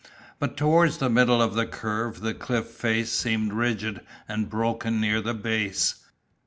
[0.39, 5.21] But towards the middle of the curve the cliff face seemed ridged and broken near
[5.21, 6.03] the base.